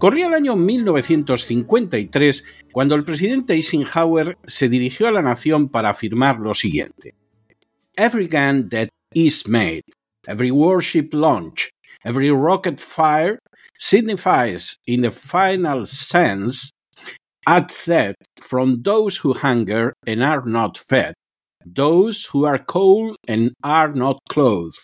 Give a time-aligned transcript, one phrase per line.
[0.00, 6.38] Corría el año 1953 cuando el presidente Eisenhower se dirigió a la nación para afirmar
[6.38, 7.14] lo siguiente.
[7.98, 9.82] Every gun that is made,
[10.26, 11.68] every warship launch,
[12.02, 13.40] every rocket fire
[13.76, 16.70] signifies in the final sense
[17.46, 21.12] a threat from those who hunger and are not fed,
[21.66, 24.82] those who are cold and are not clothed.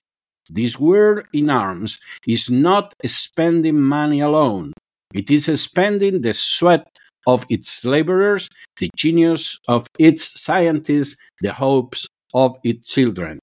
[0.51, 4.75] This war in arms is not spending money alone.
[5.14, 6.86] It is spending the sweat
[7.26, 13.38] of its laborers, the genius of its scientists, the hopes of its children.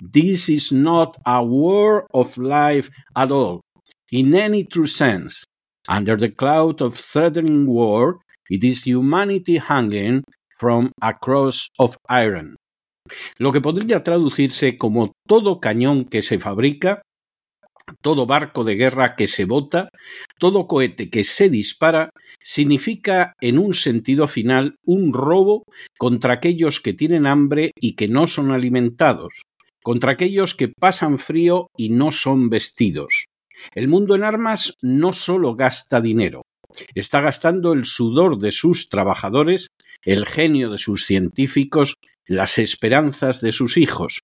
[0.00, 3.60] This is not a war of life at all,
[4.10, 5.44] in any true sense.
[5.88, 8.20] Under the cloud of threatening war,
[8.50, 10.22] it is humanity hanging
[10.58, 12.56] from a cross of iron.
[13.38, 17.02] Lo que podría traducirse como todo cañón que se fabrica,
[18.00, 19.88] todo barco de guerra que se bota,
[20.38, 22.10] todo cohete que se dispara,
[22.42, 25.64] significa en un sentido final un robo
[25.98, 29.42] contra aquellos que tienen hambre y que no son alimentados,
[29.82, 33.26] contra aquellos que pasan frío y no son vestidos.
[33.74, 36.42] El mundo en armas no solo gasta dinero,
[36.94, 39.68] está gastando el sudor de sus trabajadores,
[40.04, 41.94] el genio de sus científicos,
[42.26, 44.20] las esperanzas de sus hijos.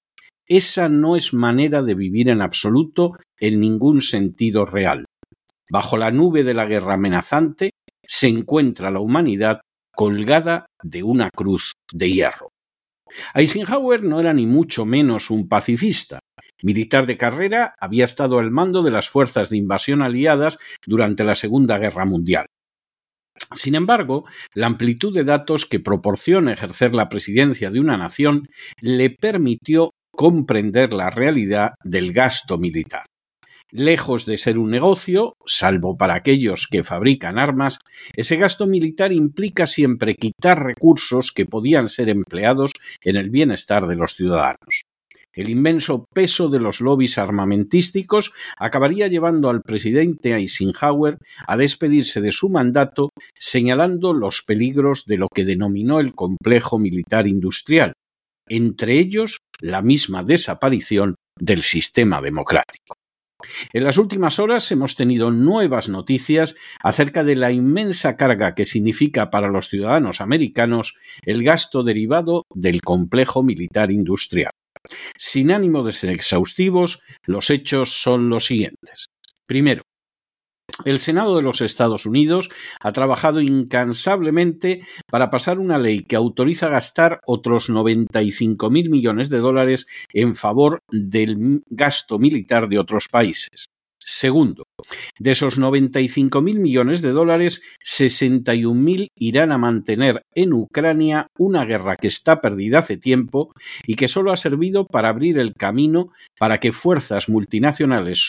[0.47, 5.07] Esa no es manera de vivir en absoluto en ningún sentido real.
[5.71, 7.71] Bajo la nube de la guerra amenazante
[8.03, 9.61] se encuentra la humanidad
[9.95, 12.51] colgada de una cruz de hierro.
[13.35, 16.21] Eisenhower no era ni mucho menos un pacifista.
[16.63, 21.35] Militar de carrera, había estado al mando de las fuerzas de invasión aliadas durante la
[21.35, 22.47] Segunda Guerra Mundial.
[23.53, 28.49] Sin embargo, la amplitud de datos que proporciona ejercer la presidencia de una nación
[28.81, 33.05] le permitió comprender la realidad del gasto militar.
[33.71, 37.81] Lejos de ser un negocio, salvo para aquellos que fabrican armas,
[38.15, 42.71] ese gasto militar implica siempre quitar recursos que podían ser empleados
[43.03, 44.85] en el bienestar de los ciudadanos.
[45.33, 52.31] El inmenso peso de los lobbies armamentísticos acabaría llevando al presidente Eisenhower a despedirse de
[52.31, 57.95] su mandato señalando los peligros de lo que denominó el complejo militar industrial,
[58.49, 62.97] entre ellos la misma desaparición del sistema democrático.
[63.73, 69.31] En las últimas horas hemos tenido nuevas noticias acerca de la inmensa carga que significa
[69.31, 74.53] para los ciudadanos americanos el gasto derivado del complejo militar industrial.
[75.17, 79.07] Sin ánimo de ser exhaustivos, los hechos son los siguientes.
[79.47, 79.83] Primero,
[80.85, 84.81] el Senado de los Estados Unidos ha trabajado incansablemente
[85.11, 90.83] para pasar una ley que autoriza gastar otros 95 mil millones de dólares en favor
[90.91, 93.74] del gasto militar de otros países.
[94.07, 94.65] Segundo,
[95.19, 101.65] de esos 95 mil millones de dólares, 61 mil irán a mantener en Ucrania una
[101.65, 103.53] guerra que está perdida hace tiempo
[103.87, 108.29] y que solo ha servido para abrir el camino para que fuerzas multinacionales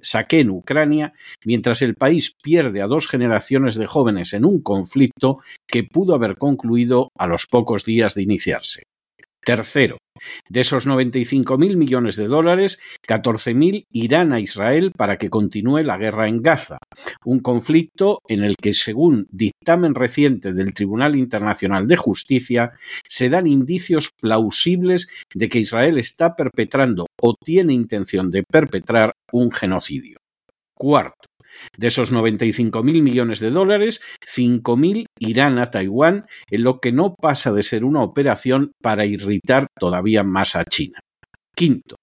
[0.00, 1.12] saquen Ucrania
[1.44, 6.38] mientras el país pierde a dos generaciones de jóvenes en un conflicto que pudo haber
[6.38, 8.84] concluido a los pocos días de iniciarse.
[9.42, 9.96] Tercero,
[10.48, 12.78] de esos 95.000 millones de dólares,
[13.08, 16.78] 14.000 irán a Israel para que continúe la guerra en Gaza,
[17.24, 22.72] un conflicto en el que, según dictamen reciente del Tribunal Internacional de Justicia,
[23.08, 29.50] se dan indicios plausibles de que Israel está perpetrando o tiene intención de perpetrar un
[29.50, 30.18] genocidio.
[30.74, 31.29] Cuarto,
[31.76, 37.52] de esos 95.000 millones de dólares, 5.000 irán a Taiwán, en lo que no pasa
[37.52, 40.98] de ser una operación para irritar todavía más a China.
[41.54, 41.96] Quinto,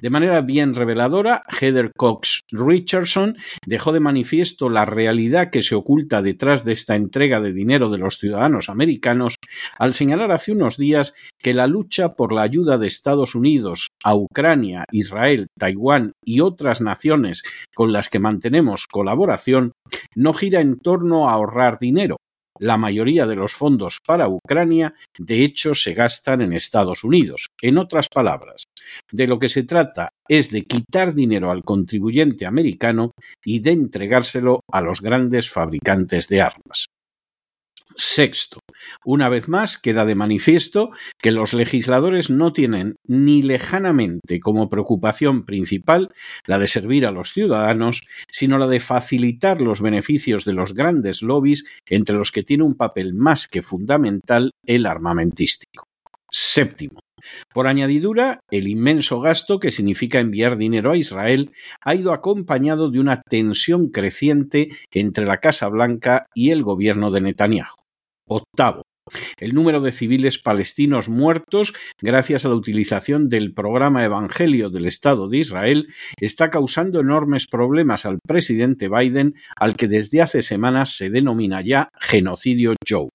[0.00, 6.22] de manera bien reveladora, Heather Cox Richardson dejó de manifiesto la realidad que se oculta
[6.22, 9.36] detrás de esta entrega de dinero de los ciudadanos americanos
[9.78, 14.14] al señalar hace unos días que la lucha por la ayuda de Estados Unidos a
[14.16, 17.42] Ucrania, Israel, Taiwán y otras naciones
[17.74, 19.72] con las que mantenemos colaboración
[20.14, 22.16] no gira en torno a ahorrar dinero,
[22.58, 27.48] la mayoría de los fondos para Ucrania, de hecho, se gastan en Estados Unidos.
[27.60, 28.64] En otras palabras,
[29.10, 33.12] de lo que se trata es de quitar dinero al contribuyente americano
[33.44, 36.86] y de entregárselo a los grandes fabricantes de armas.
[37.96, 38.60] Sexto,
[39.04, 40.90] una vez más queda de manifiesto
[41.20, 46.10] que los legisladores no tienen ni lejanamente como preocupación principal
[46.46, 51.22] la de servir a los ciudadanos, sino la de facilitar los beneficios de los grandes
[51.22, 55.84] lobbies entre los que tiene un papel más que fundamental el armamentístico.
[56.30, 57.00] Séptimo,
[57.52, 63.00] por añadidura, el inmenso gasto que significa enviar dinero a Israel ha ido acompañado de
[63.00, 67.74] una tensión creciente entre la Casa Blanca y el gobierno de Netanyahu.
[68.26, 68.82] Octavo,
[69.38, 75.28] el número de civiles palestinos muertos gracias a la utilización del programa Evangelio del Estado
[75.28, 75.88] de Israel
[76.18, 81.90] está causando enormes problemas al presidente Biden, al que desde hace semanas se denomina ya
[82.00, 83.10] genocidio Joe.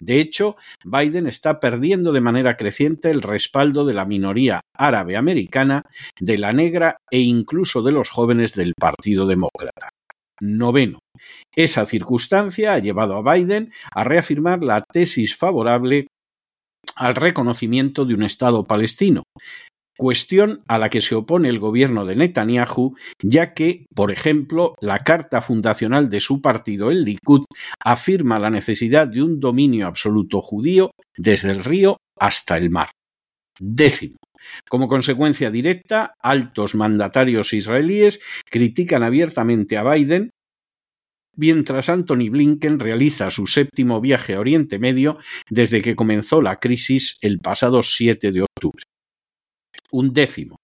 [0.00, 5.82] De hecho, Biden está perdiendo de manera creciente el respaldo de la minoría árabe americana,
[6.18, 9.90] de la negra e incluso de los jóvenes del Partido Demócrata.
[10.42, 11.00] Noveno.
[11.54, 16.06] Esa circunstancia ha llevado a Biden a reafirmar la tesis favorable
[16.96, 19.22] al reconocimiento de un Estado palestino,
[20.00, 25.00] cuestión a la que se opone el gobierno de Netanyahu, ya que, por ejemplo, la
[25.00, 27.44] carta fundacional de su partido, el Likud,
[27.84, 32.88] afirma la necesidad de un dominio absoluto judío desde el río hasta el mar.
[33.58, 34.16] Décimo.
[34.70, 40.30] Como consecuencia directa, altos mandatarios israelíes critican abiertamente a Biden
[41.36, 45.18] mientras Anthony Blinken realiza su séptimo viaje a Oriente Medio
[45.50, 48.82] desde que comenzó la crisis el pasado 7 de octubre.
[49.92, 50.56] Un décimo.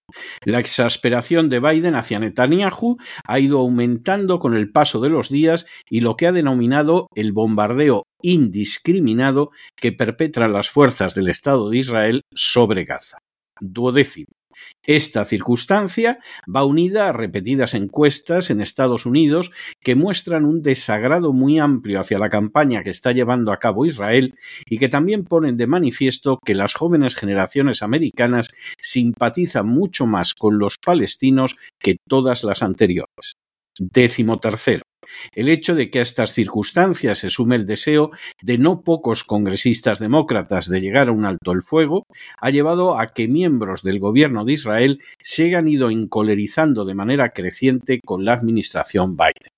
[0.45, 5.65] La exasperación de Biden hacia Netanyahu ha ido aumentando con el paso de los días
[5.89, 11.77] y lo que ha denominado el bombardeo indiscriminado que perpetran las fuerzas del Estado de
[11.77, 13.17] Israel sobre Gaza.
[13.59, 14.36] Duodécimo.
[14.83, 16.19] Esta circunstancia
[16.53, 19.51] va unida a repetidas encuestas en Estados Unidos
[19.81, 24.35] que muestran un desagrado muy amplio hacia la campaña que está llevando a cabo Israel
[24.65, 28.49] y que también ponen de manifiesto que las jóvenes generaciones americanas
[28.79, 33.35] simpatizan mucho más con los palestinos que todas las anteriores.
[33.79, 34.86] Décimo tercero.
[35.33, 38.11] El hecho de que a estas circunstancias se sume el deseo
[38.41, 42.05] de no pocos congresistas demócratas de llegar a un alto el fuego
[42.37, 47.29] ha llevado a que miembros del gobierno de Israel se hayan ido encolerizando de manera
[47.29, 49.51] creciente con la administración Biden.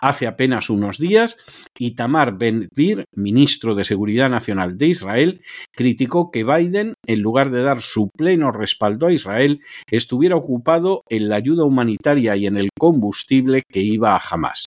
[0.00, 1.36] Hace apenas unos días,
[1.78, 5.42] Itamar Ben-Gvir, ministro de Seguridad Nacional de Israel,
[5.72, 9.60] criticó que Biden, en lugar de dar su pleno respaldo a Israel,
[9.90, 14.64] estuviera ocupado en la ayuda humanitaria y en el combustible que iba a Hamas.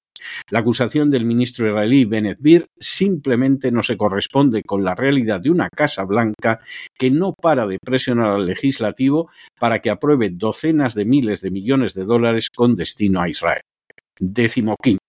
[0.51, 5.49] La acusación del ministro israelí Bennett Bir simplemente no se corresponde con la realidad de
[5.49, 6.59] una Casa Blanca
[6.97, 9.29] que no para de presionar al legislativo
[9.59, 13.63] para que apruebe docenas de miles de millones de dólares con destino a Israel.
[14.19, 15.02] Décimo quinto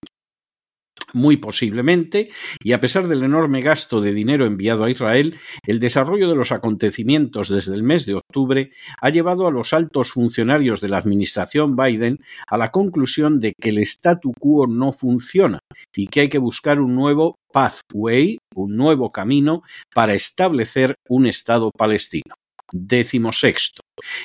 [1.15, 2.29] muy posiblemente,
[2.61, 6.51] y a pesar del enorme gasto de dinero enviado a Israel, el desarrollo de los
[6.51, 11.75] acontecimientos desde el mes de octubre ha llevado a los altos funcionarios de la administración
[11.75, 15.59] Biden a la conclusión de que el statu quo no funciona
[15.95, 21.71] y que hay que buscar un nuevo pathway, un nuevo camino para establecer un Estado
[21.71, 22.35] palestino.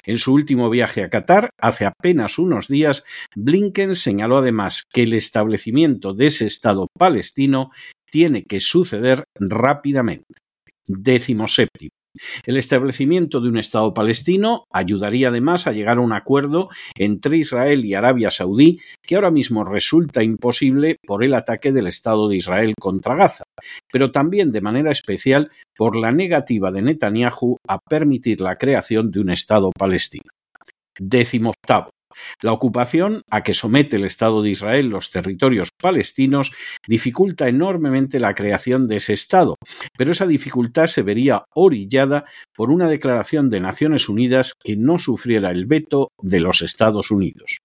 [0.05, 3.05] En su último viaje a Qatar, hace apenas unos días,
[3.37, 7.71] Blinken señaló además que el establecimiento de ese Estado palestino
[8.11, 10.35] tiene que suceder rápidamente.
[10.87, 12.00] Décimo séptimo.
[12.45, 17.85] El establecimiento de un Estado palestino ayudaría además a llegar a un acuerdo entre Israel
[17.85, 22.75] y Arabia Saudí que ahora mismo resulta imposible por el ataque del Estado de Israel
[22.79, 23.45] contra Gaza,
[23.93, 29.21] pero también de manera especial por la negativa de Netanyahu a permitir la creación de
[29.21, 30.31] un Estado palestino.
[30.99, 31.91] Décimo octavo.
[32.43, 36.53] La ocupación a que somete el Estado de Israel los territorios palestinos
[36.87, 39.57] dificulta enormemente la creación de ese Estado,
[39.97, 42.25] pero esa dificultad se vería orillada
[42.55, 47.59] por una declaración de Naciones Unidas que no sufriera el veto de los Estados Unidos.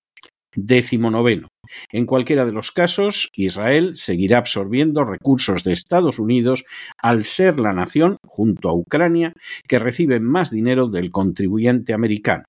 [0.55, 1.49] Décimo noveno.
[1.91, 6.63] En cualquiera de los casos, Israel seguirá absorbiendo recursos de Estados Unidos
[6.97, 9.33] al ser la nación, junto a Ucrania,
[9.67, 12.45] que recibe más dinero del contribuyente americano.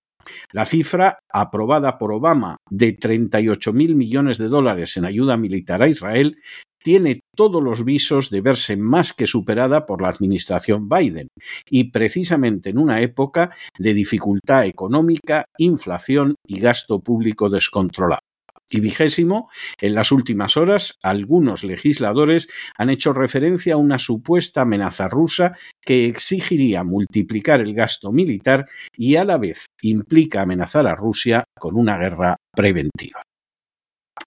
[0.52, 5.88] La cifra aprobada por Obama de 38 mil millones de dólares en ayuda militar a
[5.88, 6.38] Israel
[6.82, 11.28] tiene todos los visos de verse más que superada por la administración Biden,
[11.68, 18.20] y precisamente en una época de dificultad económica, inflación y gasto público descontrolado.
[18.68, 19.48] Y vigésimo,
[19.80, 26.06] en las últimas horas, algunos legisladores han hecho referencia a una supuesta amenaza rusa que
[26.06, 31.96] exigiría multiplicar el gasto militar y a la vez implica amenazar a Rusia con una
[31.96, 33.25] guerra preventiva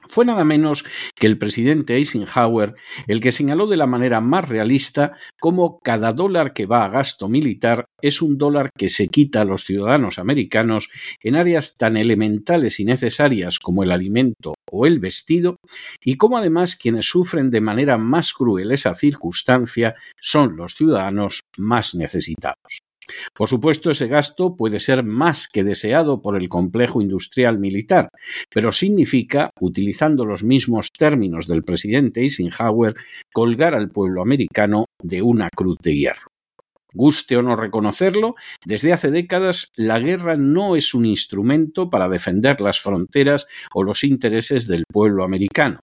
[0.10, 0.84] fue nada menos
[1.16, 2.76] que el presidente Eisenhower
[3.08, 7.30] el que señaló de la manera más realista cómo cada dólar que va a gasto
[7.30, 10.90] militar es un dólar que se quita a los ciudadanos americanos
[11.22, 15.58] en áreas tan elementales y necesarias como el alimento o el vestido,
[16.04, 21.96] y cómo además quienes sufren de manera más cruel esa circunstancia son los ciudadanos más
[21.96, 22.89] necesitados.
[23.34, 28.10] Por supuesto, ese gasto puede ser más que deseado por el complejo industrial militar,
[28.50, 32.96] pero significa, utilizando los mismos términos del presidente Eisenhower,
[33.34, 36.28] colgar al pueblo americano de una cruz de hierro.
[36.94, 38.34] Guste o no reconocerlo,
[38.66, 44.04] desde hace décadas la guerra no es un instrumento para defender las fronteras o los
[44.04, 45.80] intereses del pueblo americano.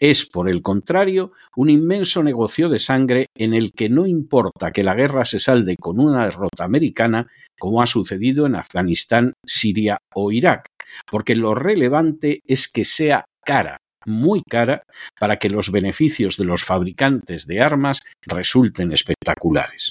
[0.00, 4.82] Es, por el contrario, un inmenso negocio de sangre en el que no importa que
[4.82, 7.26] la guerra se salde con una derrota americana,
[7.58, 10.64] como ha sucedido en Afganistán, Siria o Irak,
[11.10, 13.76] porque lo relevante es que sea cara,
[14.06, 14.84] muy cara,
[15.18, 19.90] para que los beneficios de los fabricantes de armas resulten espectaculares.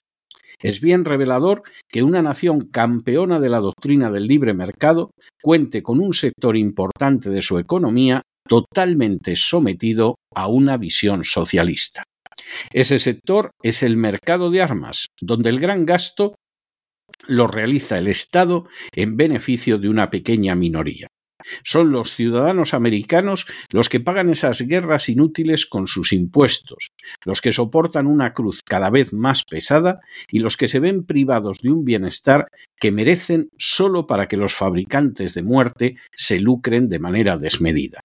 [0.61, 5.11] Es bien revelador que una nación campeona de la doctrina del libre mercado
[5.41, 12.03] cuente con un sector importante de su economía totalmente sometido a una visión socialista.
[12.73, 16.35] Ese sector es el mercado de armas, donde el gran gasto
[17.27, 21.07] lo realiza el Estado en beneficio de una pequeña minoría.
[21.63, 26.89] Son los ciudadanos americanos los que pagan esas guerras inútiles con sus impuestos,
[27.25, 31.59] los que soportan una cruz cada vez más pesada y los que se ven privados
[31.61, 36.99] de un bienestar que merecen solo para que los fabricantes de muerte se lucren de
[36.99, 38.01] manera desmedida.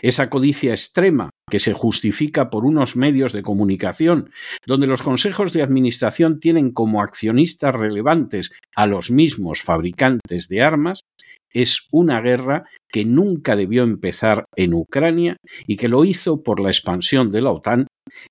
[0.00, 4.30] Esa codicia extrema que se justifica por unos medios de comunicación,
[4.66, 11.02] donde los consejos de administración tienen como accionistas relevantes a los mismos fabricantes de armas,
[11.52, 16.68] es una guerra que nunca debió empezar en Ucrania y que lo hizo por la
[16.68, 17.86] expansión de la OTAN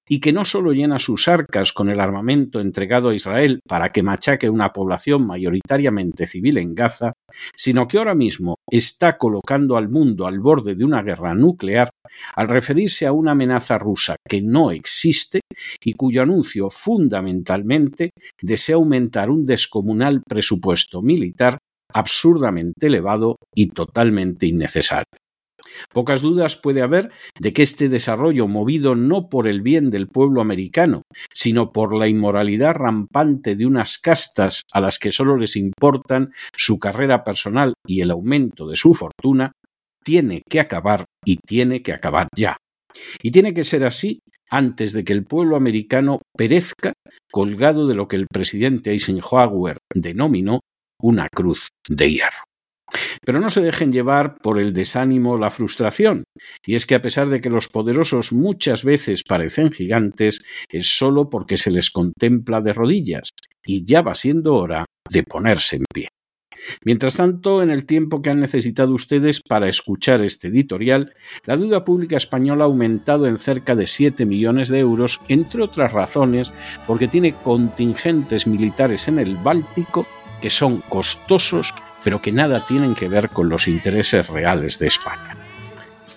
[0.08, 4.04] y que no solo llena sus arcas con el armamento entregado a Israel para que
[4.04, 7.14] machaque una población mayoritariamente civil en Gaza,
[7.56, 11.90] sino que ahora mismo está colocando al mundo al borde de una guerra nuclear
[12.36, 15.42] al referirse a una amenaza rusa que no existe
[15.84, 21.58] y cuyo anuncio fundamentalmente desea aumentar un descomunal presupuesto militar
[21.94, 25.06] absurdamente elevado y totalmente innecesario.
[25.92, 30.42] Pocas dudas puede haber de que este desarrollo, movido no por el bien del pueblo
[30.42, 31.04] americano,
[31.34, 36.80] sino por la inmoralidad rampante de unas castas a las que solo les importan su
[36.80, 39.52] carrera personal y el aumento de su fortuna,
[40.04, 42.58] tiene que acabar y tiene que acabar ya.
[43.22, 46.94] Y tiene que ser así antes de que el pueblo americano perezca
[47.32, 50.62] colgado de lo que el presidente Eisenhower denominó
[51.02, 52.44] una cruz de hierro.
[53.24, 56.24] Pero no se dejen llevar por el desánimo o la frustración,
[56.66, 61.30] y es que a pesar de que los poderosos muchas veces parecen gigantes, es solo
[61.30, 63.30] porque se les contempla de rodillas,
[63.66, 66.08] y ya va siendo hora de ponerse en pie.
[66.84, 71.14] Mientras tanto, en el tiempo que han necesitado ustedes para escuchar este editorial,
[71.46, 75.94] la deuda pública española ha aumentado en cerca de 7 millones de euros, entre otras
[75.94, 76.54] razones,
[76.88, 80.08] porque tiene contingentes militares en el Báltico
[80.42, 81.74] que son costosos
[82.06, 85.36] pero que nada tienen que ver con los intereses reales de España.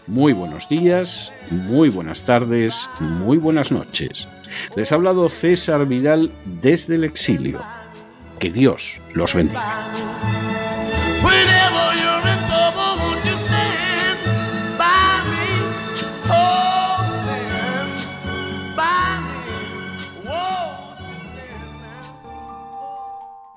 [0.07, 4.29] Muy buenos días, muy buenas tardes, muy buenas noches.
[4.77, 7.63] Les ha hablado César Vidal desde el exilio.
[8.39, 9.89] Que Dios los bendiga.